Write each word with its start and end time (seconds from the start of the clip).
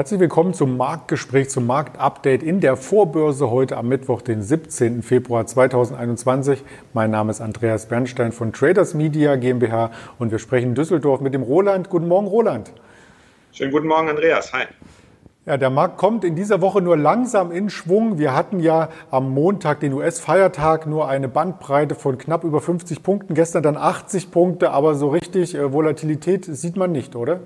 Herzlich 0.00 0.20
willkommen 0.20 0.54
zum 0.54 0.78
Marktgespräch, 0.78 1.50
zum 1.50 1.66
Marktupdate 1.66 2.42
in 2.42 2.60
der 2.60 2.78
Vorbörse 2.78 3.50
heute 3.50 3.76
am 3.76 3.88
Mittwoch, 3.88 4.22
den 4.22 4.40
17. 4.40 5.02
Februar 5.02 5.44
2021. 5.46 6.62
Mein 6.94 7.10
Name 7.10 7.30
ist 7.30 7.42
Andreas 7.42 7.84
Bernstein 7.84 8.32
von 8.32 8.54
Traders 8.54 8.94
Media 8.94 9.36
GmbH 9.36 9.90
und 10.18 10.30
wir 10.30 10.38
sprechen 10.38 10.68
in 10.68 10.74
Düsseldorf 10.74 11.20
mit 11.20 11.34
dem 11.34 11.42
Roland. 11.42 11.90
Guten 11.90 12.08
Morgen, 12.08 12.28
Roland. 12.28 12.72
Schönen 13.52 13.72
guten 13.72 13.88
Morgen, 13.88 14.08
Andreas. 14.08 14.54
Hi. 14.54 14.64
Ja, 15.44 15.58
der 15.58 15.68
Markt 15.68 15.98
kommt 15.98 16.24
in 16.24 16.34
dieser 16.34 16.62
Woche 16.62 16.80
nur 16.80 16.96
langsam 16.96 17.52
in 17.52 17.68
Schwung. 17.68 18.16
Wir 18.16 18.34
hatten 18.34 18.60
ja 18.60 18.88
am 19.10 19.28
Montag 19.28 19.80
den 19.80 19.92
US-Feiertag 19.92 20.86
nur 20.86 21.10
eine 21.10 21.28
Bandbreite 21.28 21.94
von 21.94 22.16
knapp 22.16 22.44
über 22.44 22.62
50 22.62 23.02
Punkten, 23.02 23.34
gestern 23.34 23.62
dann 23.62 23.76
80 23.76 24.30
Punkte, 24.30 24.70
aber 24.70 24.94
so 24.94 25.10
richtig 25.10 25.54
äh, 25.54 25.74
Volatilität 25.74 26.46
sieht 26.46 26.78
man 26.78 26.90
nicht, 26.90 27.16
oder? 27.16 27.40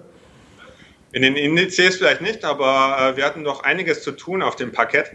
In 1.14 1.22
den 1.22 1.36
Indizes 1.36 1.98
vielleicht 1.98 2.22
nicht, 2.22 2.44
aber 2.44 3.12
äh, 3.12 3.16
wir 3.16 3.24
hatten 3.24 3.44
doch 3.44 3.62
einiges 3.62 4.02
zu 4.02 4.10
tun 4.10 4.42
auf 4.42 4.56
dem 4.56 4.72
Parkett. 4.72 5.12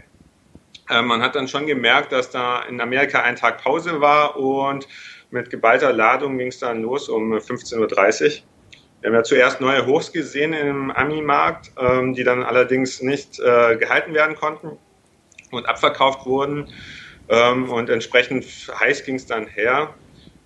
Äh, 0.88 1.02
man 1.02 1.20
hat 1.20 1.34
dann 1.34 1.46
schon 1.46 1.66
gemerkt, 1.66 2.10
dass 2.10 2.30
da 2.30 2.62
in 2.62 2.80
Amerika 2.80 3.20
ein 3.20 3.36
Tag 3.36 3.62
Pause 3.62 4.00
war 4.00 4.38
und 4.38 4.88
mit 5.30 5.50
geballter 5.50 5.92
Ladung 5.92 6.38
ging 6.38 6.46
es 6.46 6.58
dann 6.58 6.80
los 6.80 7.10
um 7.10 7.34
15.30 7.34 8.24
Uhr. 8.24 8.42
Wir 9.02 9.10
haben 9.10 9.14
ja 9.14 9.22
zuerst 9.22 9.60
neue 9.60 9.84
Hochs 9.84 10.10
gesehen 10.10 10.54
im 10.54 10.90
Ami-Markt, 10.90 11.72
ähm, 11.78 12.14
die 12.14 12.24
dann 12.24 12.44
allerdings 12.44 13.02
nicht 13.02 13.38
äh, 13.38 13.76
gehalten 13.76 14.14
werden 14.14 14.36
konnten 14.36 14.78
und 15.50 15.68
abverkauft 15.68 16.24
wurden. 16.24 16.72
Ähm, 17.28 17.70
und 17.70 17.90
entsprechend 17.90 18.46
heiß 18.80 19.04
ging 19.04 19.16
es 19.16 19.26
dann 19.26 19.46
her 19.48 19.94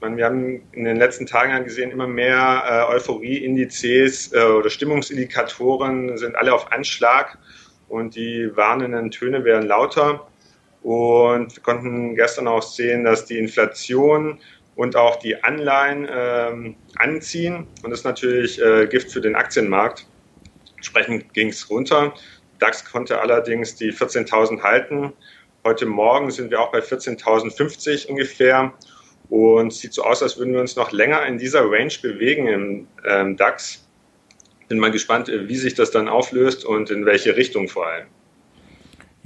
meine, 0.04 0.16
wir 0.18 0.26
haben 0.26 0.62
in 0.72 0.84
den 0.84 0.98
letzten 0.98 1.26
Tagen 1.26 1.64
gesehen, 1.64 1.90
immer 1.90 2.06
mehr 2.06 2.62
äh, 2.66 2.94
Euphorie-Indizes 2.94 4.32
äh, 4.32 4.42
oder 4.42 4.68
Stimmungsindikatoren 4.68 6.18
sind 6.18 6.36
alle 6.36 6.52
auf 6.52 6.70
Anschlag 6.72 7.38
und 7.88 8.14
die 8.14 8.50
warnenden 8.54 9.10
Töne 9.10 9.44
werden 9.44 9.66
lauter. 9.66 10.26
Und 10.82 11.56
wir 11.56 11.62
konnten 11.62 12.14
gestern 12.14 12.48
auch 12.48 12.62
sehen, 12.62 13.04
dass 13.04 13.24
die 13.24 13.38
Inflation 13.38 14.38
und 14.76 14.96
auch 14.96 15.16
die 15.16 15.42
Anleihen 15.42 16.06
ähm, 16.10 16.76
anziehen. 16.96 17.66
Und 17.82 17.90
das 17.90 18.00
ist 18.00 18.04
natürlich 18.04 18.60
äh, 18.60 18.86
Gift 18.86 19.10
für 19.10 19.22
den 19.22 19.34
Aktienmarkt. 19.34 20.06
Entsprechend 20.76 21.32
ging 21.32 21.48
es 21.48 21.70
runter. 21.70 22.12
DAX 22.58 22.84
konnte 22.84 23.20
allerdings 23.20 23.76
die 23.76 23.90
14.000 23.90 24.62
halten. 24.62 25.14
Heute 25.64 25.86
Morgen 25.86 26.30
sind 26.30 26.50
wir 26.50 26.60
auch 26.60 26.72
bei 26.72 26.80
14.050 26.80 28.08
ungefähr. 28.08 28.74
Und 29.34 29.72
sieht 29.72 29.92
so 29.92 30.04
aus, 30.04 30.22
als 30.22 30.38
würden 30.38 30.52
wir 30.52 30.60
uns 30.60 30.76
noch 30.76 30.92
länger 30.92 31.26
in 31.26 31.38
dieser 31.38 31.68
Range 31.68 31.92
bewegen 32.00 32.46
im 32.46 32.86
ähm, 33.04 33.36
DAX. 33.36 33.84
Bin 34.68 34.78
mal 34.78 34.92
gespannt, 34.92 35.26
wie 35.26 35.56
sich 35.56 35.74
das 35.74 35.90
dann 35.90 36.06
auflöst 36.06 36.64
und 36.64 36.88
in 36.88 37.04
welche 37.04 37.36
Richtung 37.36 37.66
vor 37.66 37.88
allem. 37.88 38.06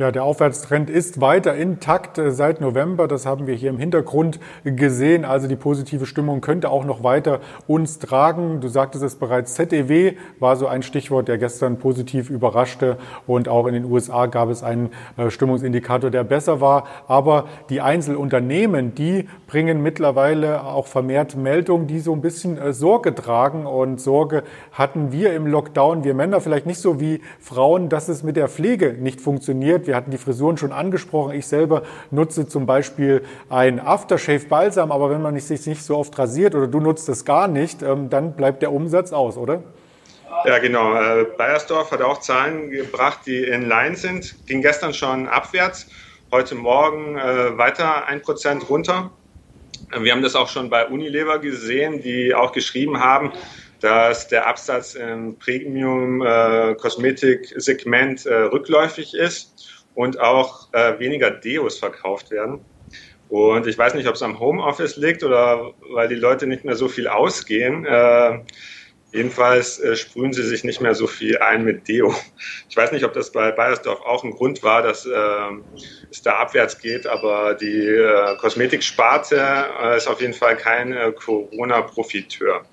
Ja, 0.01 0.13
der 0.13 0.23
Aufwärtstrend 0.23 0.91
ist 0.91 1.21
weiter 1.21 1.57
intakt 1.57 2.19
äh, 2.19 2.31
seit 2.31 2.61
November. 2.61 3.09
Das 3.09 3.27
haben 3.27 3.49
wir 3.49 3.57
hier 3.57 3.69
im 3.69 3.79
Hintergrund 3.79 4.39
gesehen. 4.63 5.25
Also 5.25 5.49
die 5.49 5.57
positive 5.57 6.07
Stimmung 6.07 6.41
könnte 6.41 6.71
auch 6.71 6.85
noch 6.85 7.03
weiter 7.03 7.41
uns 7.67 7.99
tragen. 7.99 8.61
Du 8.61 8.69
sagtest 8.69 9.03
es 9.03 9.17
bereits, 9.17 9.55
ZEW 9.55 10.13
war 10.39 10.55
so 10.55 10.69
ein 10.69 10.85
Stichwort, 10.85 11.27
der 11.27 11.37
gestern 11.37 11.81
positiv 11.81 12.31
überraschte. 12.31 12.97
Und 13.27 13.49
auch 13.49 13.67
in 13.67 13.75
den 13.75 13.87
USA 13.87 14.27
gab 14.27 14.51
es 14.51 14.63
einen 14.63 14.91
äh, 15.17 15.31
Stimmungsindikator, 15.31 16.11
der 16.11 16.23
besser 16.23 16.61
war. 16.61 16.85
Aber 17.09 17.49
die 17.69 17.81
Einzelunternehmen, 17.81 18.95
die 18.95 19.27
bringen 19.49 19.83
mittlerweile 19.83 20.63
auch 20.63 20.87
vermehrt 20.87 21.35
Meldungen, 21.35 21.89
die 21.89 21.99
so 21.99 22.13
ein 22.13 22.21
bisschen 22.21 22.57
äh, 22.57 22.73
Sorge 22.73 23.17
tragen. 23.17 23.67
Und 23.67 24.01
Sorge 24.01 24.45
hatten 24.71 25.11
wir 25.11 25.35
im 25.35 25.49
Lockdown, 25.49 26.05
wir 26.05 26.15
Männer 26.15 26.41
vielleicht 26.41 26.67
nicht 26.67 26.79
so 26.79 27.01
wie 27.01 27.21
Frauen, 27.41 27.89
dass 27.89 28.09
es 28.09 28.23
mit 28.23 28.37
der 28.37 28.47
Pflege 28.47 28.93
nicht 28.93 29.21
funktioniert. 29.21 29.88
Wir 29.89 29.97
hatten 29.97 30.11
die 30.11 30.19
Frisuren 30.19 30.59
schon 30.59 30.71
angesprochen. 30.71 31.35
Ich 31.35 31.47
selber 31.47 31.83
nutze 32.11 32.47
zum 32.47 32.67
Beispiel 32.67 33.25
ein 33.49 33.81
Aftershave-Balsam, 33.81 34.93
aber 34.93 35.09
wenn 35.09 35.23
man 35.23 35.41
sich 35.41 35.67
nicht 35.67 35.83
so 35.83 35.97
oft 35.97 36.19
rasiert 36.19 36.55
oder 36.55 36.67
du 36.67 36.79
nutzt 36.79 37.09
es 37.09 37.25
gar 37.25 37.49
nicht, 37.49 37.81
ähm, 37.81 38.11
dann 38.11 38.37
bleibt 38.37 38.61
der 38.61 38.71
Umsatz 38.71 39.13
aus, 39.13 39.39
oder? 39.39 39.63
Ja, 40.45 40.59
genau. 40.59 40.93
Äh, 40.93 41.25
Bayersdorf 41.39 41.91
hat 41.91 42.03
auch 42.03 42.21
Zahlen 42.21 42.69
gebracht, 42.69 43.21
die 43.25 43.39
in 43.39 43.63
Line 43.63 43.97
sind. 43.97 44.37
Ging 44.47 44.61
gestern 44.61 44.93
schon 44.93 45.27
abwärts, 45.27 45.87
heute 46.33 46.55
Morgen 46.55 47.17
äh, 47.17 47.57
weiter 47.57 48.05
ein 48.05 48.21
Prozent 48.21 48.69
runter. 48.69 49.11
Wir 49.99 50.13
haben 50.13 50.21
das 50.21 50.37
auch 50.37 50.49
schon 50.49 50.69
bei 50.69 50.87
Unilever 50.87 51.39
gesehen, 51.39 52.03
die 52.03 52.35
auch 52.35 52.53
geschrieben 52.53 53.01
haben, 53.01 53.33
dass 53.81 54.29
der 54.29 54.47
Absatz 54.47 54.97
im 54.97 55.39
Premium-Kosmetik-Segment 55.39 58.27
äh, 58.27 58.29
äh, 58.29 58.43
rückläufig 58.49 59.15
ist 59.15 59.55
und 59.99 60.21
auch 60.21 60.73
äh, 60.75 60.97
weniger 61.01 61.29
Deos 61.33 61.81
verkauft 61.81 62.31
werden. 62.31 62.65
Und 63.29 63.67
ich 63.67 63.77
weiß 63.77 63.95
nicht, 63.95 64.07
ob 64.07 64.15
es 64.15 64.23
am 64.23 64.39
Homeoffice 64.39 64.97
liegt 64.97 65.25
oder 65.25 65.73
weil 65.93 66.07
die 66.07 66.15
Leute 66.15 66.47
nicht 66.47 66.65
mehr 66.65 66.77
so 66.77 66.87
viel 66.87 67.09
ausgehen. 67.09 67.85
Äh, 67.85 68.39
jedenfalls 69.13 69.81
äh, 69.81 69.97
sprühen 69.97 70.33
sie 70.33 70.45
sich 70.45 70.63
nicht 70.63 70.81
mehr 70.81 70.95
so 70.95 71.09
viel 71.09 71.39
ein 71.39 71.65
mit 71.65 71.89
Deo. 71.89 72.15
Ich 72.69 72.77
weiß 72.77 72.93
nicht, 72.93 73.05
ob 73.05 73.13
das 73.13 73.33
bei 73.33 73.51
Bayersdorf 73.51 74.01
auch 74.03 74.23
ein 74.23 74.31
Grund 74.31 74.63
war, 74.63 74.83
dass 74.83 75.05
äh, 75.05 75.11
es 76.13 76.23
da 76.23 76.37
abwärts 76.37 76.79
geht, 76.79 77.09
aber 77.09 77.55
die 77.55 77.85
äh, 77.85 78.37
Kosmetiksparte 78.37 79.67
äh, 79.83 79.97
ist 79.97 80.07
auf 80.07 80.21
jeden 80.21 80.35
Fall 80.35 80.57
kein 80.57 80.93
äh, 80.93 81.11
Corona-Profiteur. 81.11 82.65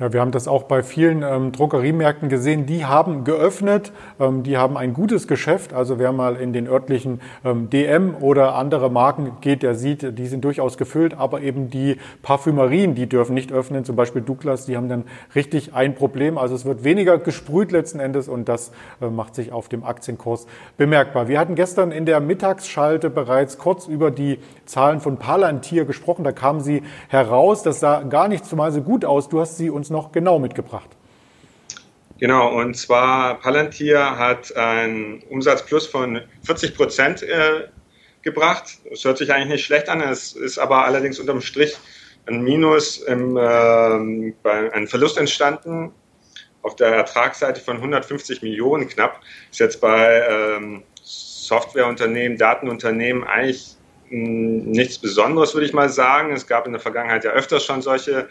Ja, 0.00 0.14
wir 0.14 0.22
haben 0.22 0.30
das 0.30 0.48
auch 0.48 0.62
bei 0.62 0.82
vielen 0.82 1.22
ähm, 1.22 1.52
Drogeriemärkten 1.52 2.30
gesehen. 2.30 2.64
Die 2.64 2.86
haben 2.86 3.22
geöffnet, 3.24 3.92
ähm, 4.18 4.42
die 4.42 4.56
haben 4.56 4.78
ein 4.78 4.94
gutes 4.94 5.28
Geschäft. 5.28 5.74
Also 5.74 5.98
wer 5.98 6.10
mal 6.12 6.36
in 6.36 6.54
den 6.54 6.68
örtlichen 6.68 7.20
ähm, 7.44 7.68
DM 7.68 8.14
oder 8.18 8.54
andere 8.54 8.90
Marken 8.90 9.32
geht, 9.42 9.62
der 9.62 9.74
sieht, 9.74 10.18
die 10.18 10.26
sind 10.26 10.42
durchaus 10.42 10.78
gefüllt. 10.78 11.12
Aber 11.18 11.42
eben 11.42 11.68
die 11.68 11.98
Parfümerien, 12.22 12.94
die 12.94 13.10
dürfen 13.10 13.34
nicht 13.34 13.52
öffnen. 13.52 13.84
Zum 13.84 13.94
Beispiel 13.94 14.22
Douglas, 14.22 14.64
die 14.64 14.78
haben 14.78 14.88
dann 14.88 15.04
richtig 15.34 15.74
ein 15.74 15.94
Problem. 15.94 16.38
Also 16.38 16.54
es 16.54 16.64
wird 16.64 16.82
weniger 16.82 17.18
gesprüht 17.18 17.70
letzten 17.70 18.00
Endes 18.00 18.26
und 18.26 18.48
das 18.48 18.72
äh, 19.02 19.10
macht 19.10 19.34
sich 19.34 19.52
auf 19.52 19.68
dem 19.68 19.84
Aktienkurs 19.84 20.46
bemerkbar. 20.78 21.28
Wir 21.28 21.38
hatten 21.38 21.56
gestern 21.56 21.92
in 21.92 22.06
der 22.06 22.20
Mittagsschalte 22.20 23.10
bereits 23.10 23.58
kurz 23.58 23.86
über 23.86 24.10
die 24.10 24.38
Zahlen 24.64 25.00
von 25.00 25.18
Palantir 25.18 25.84
gesprochen. 25.84 26.24
Da 26.24 26.32
kamen 26.32 26.60
sie 26.60 26.84
heraus. 27.08 27.62
Das 27.62 27.80
sah 27.80 28.00
gar 28.00 28.28
nicht 28.28 28.46
zumal 28.46 28.72
so 28.72 28.80
gut 28.80 29.04
aus. 29.04 29.28
Du 29.28 29.40
hast 29.40 29.58
sie 29.58 29.68
uns 29.68 29.89
noch 29.90 30.12
genau 30.12 30.38
mitgebracht. 30.38 30.90
Genau, 32.18 32.54
und 32.54 32.76
zwar 32.76 33.40
Palantir 33.40 34.18
hat 34.18 34.54
einen 34.54 35.22
Umsatzplus 35.30 35.86
von 35.86 36.20
40 36.44 36.74
Prozent 36.74 37.22
äh, 37.22 37.68
gebracht. 38.22 38.78
Das 38.90 39.04
hört 39.04 39.18
sich 39.18 39.32
eigentlich 39.32 39.48
nicht 39.48 39.64
schlecht 39.64 39.88
an, 39.88 40.02
es 40.02 40.34
ist 40.34 40.58
aber 40.58 40.84
allerdings 40.84 41.18
unterm 41.18 41.40
Strich 41.40 41.76
ein 42.26 42.42
Minus, 42.42 42.98
im, 42.98 43.36
äh, 43.36 44.34
bei, 44.42 44.72
ein 44.72 44.86
Verlust 44.86 45.16
entstanden 45.16 45.92
auf 46.62 46.76
der 46.76 46.88
Ertragsseite 46.88 47.60
von 47.60 47.76
150 47.76 48.42
Millionen 48.42 48.88
knapp. 48.88 49.20
Ist 49.50 49.60
jetzt 49.60 49.80
bei 49.80 50.22
ähm, 50.28 50.82
Softwareunternehmen, 51.02 52.36
Datenunternehmen 52.36 53.24
eigentlich 53.24 53.76
nichts 54.10 54.98
Besonderes, 54.98 55.54
würde 55.54 55.66
ich 55.66 55.72
mal 55.72 55.88
sagen. 55.88 56.32
Es 56.32 56.46
gab 56.46 56.66
in 56.66 56.72
der 56.72 56.80
Vergangenheit 56.80 57.24
ja 57.24 57.30
öfters 57.30 57.64
schon 57.64 57.80
solche 57.80 58.28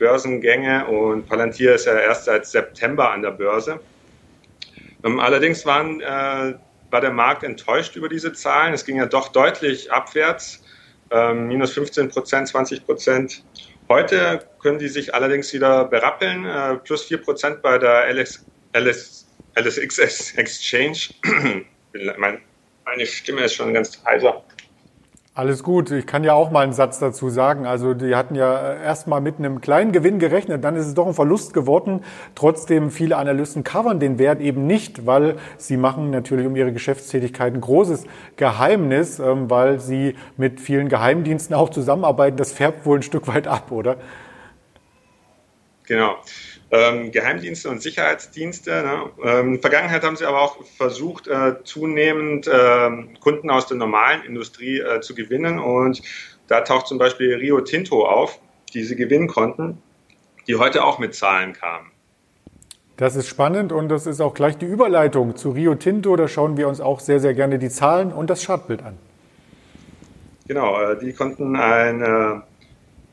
Börsengänge 0.00 0.86
und 0.86 1.28
Palantir 1.28 1.74
ist 1.74 1.86
ja 1.86 1.96
erst 1.96 2.24
seit 2.24 2.46
September 2.46 3.12
an 3.12 3.22
der 3.22 3.30
Börse. 3.30 3.78
Ähm, 5.04 5.20
allerdings 5.20 5.64
waren, 5.64 6.00
äh, 6.00 6.54
war 6.90 7.00
der 7.00 7.12
Markt 7.12 7.44
enttäuscht 7.44 7.94
über 7.94 8.08
diese 8.08 8.32
Zahlen. 8.32 8.74
Es 8.74 8.84
ging 8.84 8.96
ja 8.96 9.06
doch 9.06 9.28
deutlich 9.28 9.92
abwärts, 9.92 10.64
ähm, 11.10 11.46
minus 11.46 11.74
15 11.74 12.08
Prozent, 12.08 12.48
20 12.48 12.84
Prozent. 12.84 13.44
Heute 13.88 14.46
können 14.62 14.78
die 14.78 14.88
sich 14.88 15.14
allerdings 15.14 15.52
wieder 15.52 15.84
berappeln, 15.84 16.46
äh, 16.46 16.76
plus 16.76 17.04
4 17.04 17.18
Prozent 17.18 17.62
bei 17.62 17.78
der 17.78 18.08
LS, 18.08 18.44
LS, 18.72 19.26
LSX 19.54 20.34
Exchange. 20.36 20.98
meine 22.18 23.06
Stimme 23.06 23.42
ist 23.42 23.54
schon 23.54 23.74
ganz 23.74 24.02
heiser. 24.04 24.42
Alles 25.32 25.62
gut. 25.62 25.92
Ich 25.92 26.06
kann 26.06 26.24
ja 26.24 26.34
auch 26.34 26.50
mal 26.50 26.62
einen 26.62 26.72
Satz 26.72 26.98
dazu 26.98 27.30
sagen. 27.30 27.64
Also 27.64 27.94
die 27.94 28.16
hatten 28.16 28.34
ja 28.34 28.74
erst 28.74 29.06
mal 29.06 29.20
mit 29.20 29.38
einem 29.38 29.60
kleinen 29.60 29.92
Gewinn 29.92 30.18
gerechnet, 30.18 30.64
dann 30.64 30.74
ist 30.74 30.86
es 30.86 30.94
doch 30.94 31.06
ein 31.06 31.14
Verlust 31.14 31.54
geworden. 31.54 32.00
Trotzdem 32.34 32.90
viele 32.90 33.16
Analysten 33.16 33.62
covern 33.62 34.00
den 34.00 34.18
Wert 34.18 34.40
eben 34.40 34.66
nicht, 34.66 35.06
weil 35.06 35.36
sie 35.56 35.76
machen 35.76 36.10
natürlich 36.10 36.46
um 36.46 36.56
ihre 36.56 36.72
Geschäftstätigkeit 36.72 37.54
ein 37.54 37.60
großes 37.60 38.06
Geheimnis, 38.36 39.20
ähm, 39.20 39.48
weil 39.48 39.78
sie 39.78 40.16
mit 40.36 40.60
vielen 40.60 40.88
Geheimdiensten 40.88 41.54
auch 41.54 41.70
zusammenarbeiten. 41.70 42.36
Das 42.36 42.50
färbt 42.50 42.84
wohl 42.84 42.98
ein 42.98 43.02
Stück 43.02 43.28
weit 43.28 43.46
ab, 43.46 43.70
oder? 43.70 43.98
Genau 45.86 46.18
ähm, 46.70 47.10
Geheimdienste 47.10 47.68
und 47.68 47.82
Sicherheitsdienste. 47.82 48.70
Ne? 48.70 49.10
Ähm, 49.24 49.46
in 49.46 49.52
der 49.54 49.60
Vergangenheit 49.60 50.04
haben 50.04 50.16
sie 50.16 50.24
aber 50.24 50.40
auch 50.40 50.64
versucht, 50.64 51.26
äh, 51.26 51.56
zunehmend 51.64 52.46
äh, 52.46 52.90
Kunden 53.20 53.50
aus 53.50 53.66
der 53.66 53.76
normalen 53.76 54.22
Industrie 54.22 54.78
äh, 54.78 55.00
zu 55.00 55.14
gewinnen. 55.14 55.58
Und 55.58 56.02
da 56.46 56.60
taucht 56.60 56.86
zum 56.86 56.98
Beispiel 56.98 57.34
Rio 57.34 57.60
Tinto 57.60 58.06
auf, 58.06 58.38
die 58.72 58.84
sie 58.84 58.96
gewinnen 58.96 59.28
konnten, 59.28 59.82
die 60.46 60.56
heute 60.56 60.84
auch 60.84 60.98
mit 60.98 61.14
Zahlen 61.14 61.52
kamen. 61.54 61.90
Das 62.96 63.16
ist 63.16 63.28
spannend 63.28 63.72
und 63.72 63.88
das 63.88 64.06
ist 64.06 64.20
auch 64.20 64.34
gleich 64.34 64.58
die 64.58 64.66
Überleitung 64.66 65.34
zu 65.34 65.50
Rio 65.50 65.74
Tinto. 65.74 66.14
Da 66.16 66.28
schauen 66.28 66.56
wir 66.56 66.68
uns 66.68 66.80
auch 66.80 67.00
sehr, 67.00 67.18
sehr 67.18 67.34
gerne 67.34 67.58
die 67.58 67.70
Zahlen 67.70 68.12
und 68.12 68.28
das 68.30 68.44
Chartbild 68.44 68.82
an. 68.82 68.96
Genau, 70.46 70.80
äh, 70.80 70.98
die 70.98 71.12
konnten 71.12 71.56
einen 71.56 72.42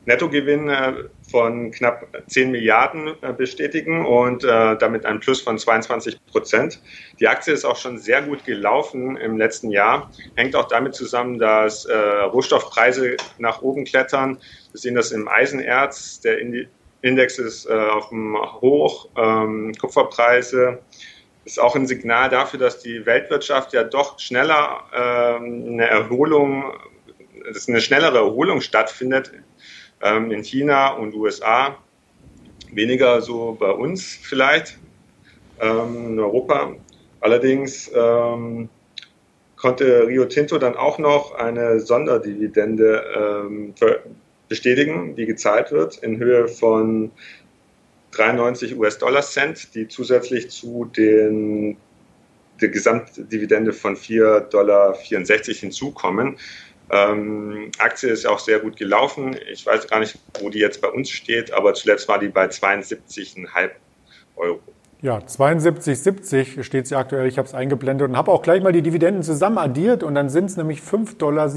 Nettogewinn 0.08 0.70
äh, 0.70 0.94
von 1.30 1.70
knapp 1.70 2.06
10 2.28 2.50
Milliarden 2.50 3.14
äh, 3.20 3.32
bestätigen 3.34 4.06
und 4.06 4.42
damit 4.42 5.04
ein 5.04 5.20
Plus 5.20 5.42
von 5.42 5.58
22 5.58 6.24
Prozent. 6.26 6.80
Die 7.20 7.28
Aktie 7.28 7.52
ist 7.52 7.64
auch 7.64 7.76
schon 7.76 7.98
sehr 7.98 8.22
gut 8.22 8.44
gelaufen 8.44 9.16
im 9.18 9.36
letzten 9.36 9.70
Jahr. 9.70 10.10
Hängt 10.36 10.56
auch 10.56 10.68
damit 10.68 10.94
zusammen, 10.94 11.38
dass 11.38 11.86
Rohstoffpreise 11.88 13.16
nach 13.38 13.60
oben 13.62 13.84
klettern. 13.84 14.38
Wir 14.72 14.80
sehen 14.80 14.94
das 14.94 15.12
im 15.12 15.28
Eisenerz. 15.28 16.20
Der 16.20 16.38
Index 17.02 17.38
ist 17.38 17.68
auf 17.68 18.08
dem 18.08 18.36
Hoch. 18.60 19.08
Ähm, 19.16 19.72
Kupferpreise 19.78 20.78
ist 21.44 21.60
auch 21.60 21.76
ein 21.76 21.86
Signal 21.86 22.30
dafür, 22.30 22.60
dass 22.60 22.80
die 22.80 23.04
Weltwirtschaft 23.04 23.72
ja 23.72 23.84
doch 23.84 24.18
schneller 24.18 24.84
ähm, 24.94 25.64
eine 25.72 25.88
Erholung 25.88 26.72
dass 27.52 27.68
eine 27.68 27.80
schnellere 27.80 28.18
Erholung 28.18 28.60
stattfindet 28.60 29.32
ähm, 30.02 30.30
in 30.30 30.42
China 30.42 30.94
und 30.94 31.14
USA. 31.14 31.76
Weniger 32.72 33.20
so 33.20 33.56
bei 33.58 33.70
uns 33.70 34.04
vielleicht 34.04 34.78
ähm, 35.60 36.12
in 36.12 36.20
Europa. 36.20 36.74
Allerdings 37.20 37.90
ähm, 37.94 38.68
konnte 39.56 40.06
Rio 40.06 40.24
Tinto 40.26 40.58
dann 40.58 40.76
auch 40.76 40.98
noch 40.98 41.34
eine 41.34 41.80
Sonderdividende 41.80 43.04
ähm, 43.16 43.74
bestätigen, 44.48 45.16
die 45.16 45.26
gezahlt 45.26 45.72
wird 45.72 45.98
in 45.98 46.18
Höhe 46.18 46.48
von 46.48 47.10
93 48.12 48.78
US-Dollar-Cent, 48.78 49.74
die 49.74 49.88
zusätzlich 49.88 50.50
zu 50.50 50.84
den 50.96 51.76
der 52.60 52.68
Gesamtdividende 52.70 53.72
von 53.72 53.96
4,64 53.96 54.50
Dollar 54.50 54.96
hinzukommen. 54.96 56.36
Ähm, 56.90 57.70
Aktie 57.78 58.10
ist 58.10 58.26
auch 58.26 58.38
sehr 58.38 58.60
gut 58.60 58.76
gelaufen. 58.76 59.36
Ich 59.50 59.66
weiß 59.66 59.88
gar 59.88 60.00
nicht, 60.00 60.16
wo 60.40 60.48
die 60.48 60.58
jetzt 60.58 60.80
bei 60.80 60.88
uns 60.88 61.10
steht, 61.10 61.52
aber 61.52 61.74
zuletzt 61.74 62.08
war 62.08 62.18
die 62.18 62.28
bei 62.28 62.46
72,5 62.46 63.70
Euro. 64.36 64.77
Ja, 65.00 65.18
72,70 65.18 66.64
steht 66.64 66.88
sie 66.88 66.96
aktuell. 66.96 67.28
Ich 67.28 67.38
habe 67.38 67.46
es 67.46 67.54
eingeblendet 67.54 68.08
und 68.08 68.16
habe 68.16 68.32
auch 68.32 68.42
gleich 68.42 68.64
mal 68.64 68.72
die 68.72 68.82
Dividenden 68.82 69.22
zusammen 69.22 69.58
addiert 69.58 70.02
und 70.02 70.16
dann 70.16 70.28
sind 70.28 70.46
es 70.46 70.56
nämlich 70.56 70.80
5,57 70.80 71.18
Dollar 71.18 71.48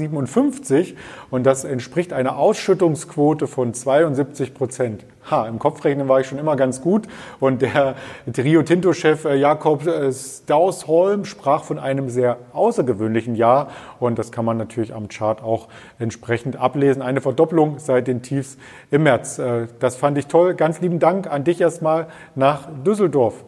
und 1.30 1.44
das 1.44 1.64
entspricht 1.64 2.12
einer 2.12 2.38
Ausschüttungsquote 2.38 3.48
von 3.48 3.74
72 3.74 4.54
Prozent. 4.54 5.04
Ha, 5.30 5.46
im 5.46 5.58
Kopfrechnen 5.60 6.08
war 6.08 6.20
ich 6.20 6.26
schon 6.26 6.38
immer 6.38 6.56
ganz 6.56 6.80
gut 6.80 7.06
und 7.38 7.62
der 7.62 7.94
Rio 8.36 8.62
Tinto-Chef 8.62 9.24
äh, 9.24 9.36
Jakob 9.36 9.86
äh, 9.86 10.12
Stausholm 10.12 11.24
sprach 11.24 11.62
von 11.62 11.78
einem 11.78 12.10
sehr 12.10 12.38
außergewöhnlichen 12.52 13.36
Jahr 13.36 13.68
und 14.00 14.18
das 14.18 14.32
kann 14.32 14.44
man 14.44 14.56
natürlich 14.56 14.94
am 14.94 15.08
Chart 15.08 15.42
auch 15.42 15.68
entsprechend 16.00 16.56
ablesen. 16.56 17.02
Eine 17.02 17.20
Verdopplung 17.20 17.78
seit 17.78 18.08
den 18.08 18.22
Tiefs 18.22 18.56
im 18.90 19.04
März. 19.04 19.38
Äh, 19.38 19.68
das 19.78 19.94
fand 19.94 20.18
ich 20.18 20.26
toll. 20.26 20.54
Ganz 20.54 20.80
lieben 20.80 20.98
Dank 20.98 21.28
an 21.28 21.44
dich 21.44 21.60
erstmal 21.60 22.08
nach 22.34 22.68
Düsseldorf. 22.84 23.41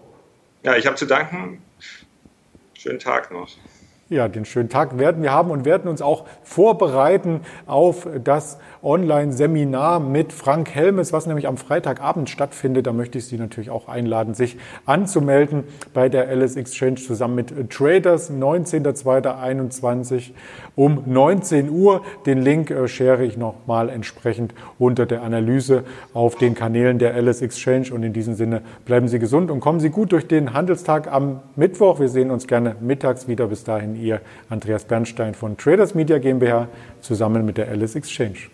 Ja, 0.64 0.76
ich 0.76 0.86
habe 0.86 0.96
zu 0.96 1.04
danken. 1.04 1.62
Schönen 2.72 2.98
Tag 2.98 3.30
noch. 3.30 3.50
Ja, 4.08 4.28
den 4.28 4.46
schönen 4.46 4.70
Tag 4.70 4.98
werden 4.98 5.22
wir 5.22 5.30
haben 5.30 5.50
und 5.50 5.66
werden 5.66 5.88
uns 5.88 6.00
auch 6.00 6.26
vorbereiten 6.42 7.42
auf 7.66 8.08
das 8.22 8.58
Online-Seminar 8.84 9.98
mit 9.98 10.32
Frank 10.32 10.74
Helmes, 10.74 11.12
was 11.12 11.26
nämlich 11.26 11.48
am 11.48 11.56
Freitagabend 11.56 12.28
stattfindet. 12.28 12.86
Da 12.86 12.92
möchte 12.92 13.18
ich 13.18 13.26
Sie 13.26 13.38
natürlich 13.38 13.70
auch 13.70 13.88
einladen, 13.88 14.34
sich 14.34 14.56
anzumelden 14.84 15.64
bei 15.92 16.08
der 16.08 16.34
LS 16.34 16.56
Exchange 16.56 16.96
zusammen 16.96 17.34
mit 17.34 17.70
Traders, 17.70 18.30
19.02.21 18.30 20.32
um 20.76 21.02
19 21.06 21.70
Uhr. 21.70 22.02
Den 22.26 22.42
Link 22.42 22.70
äh, 22.70 22.86
share 22.88 23.24
ich 23.24 23.36
nochmal 23.36 23.88
entsprechend 23.88 24.54
unter 24.78 25.06
der 25.06 25.22
Analyse 25.22 25.84
auf 26.12 26.36
den 26.36 26.54
Kanälen 26.54 26.98
der 26.98 27.20
LS 27.20 27.42
Exchange. 27.42 27.92
Und 27.92 28.02
in 28.02 28.12
diesem 28.12 28.34
Sinne 28.34 28.62
bleiben 28.84 29.08
Sie 29.08 29.18
gesund 29.18 29.50
und 29.50 29.60
kommen 29.60 29.80
Sie 29.80 29.90
gut 29.90 30.12
durch 30.12 30.28
den 30.28 30.52
Handelstag 30.52 31.10
am 31.10 31.40
Mittwoch. 31.56 32.00
Wir 32.00 32.08
sehen 32.08 32.30
uns 32.30 32.46
gerne 32.46 32.76
mittags 32.80 33.28
wieder. 33.28 33.46
Bis 33.46 33.64
dahin 33.64 33.96
Ihr 33.96 34.20
Andreas 34.48 34.84
Bernstein 34.84 35.34
von 35.34 35.56
Traders 35.56 35.94
Media 35.94 36.18
GmbH 36.18 36.68
zusammen 37.00 37.44
mit 37.44 37.56
der 37.56 37.68
Alice 37.68 37.94
Exchange. 37.94 38.53